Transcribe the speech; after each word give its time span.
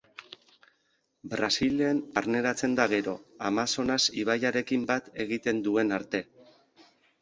Brasilen 1.33 2.01
barneratzen 2.17 2.75
da 2.81 2.89
gero, 2.95 3.15
Amazonas 3.53 4.01
ibaiarekin 4.25 4.91
bat 4.93 5.15
egiten 5.29 5.65
duen 5.71 5.99
arte. 6.03 6.29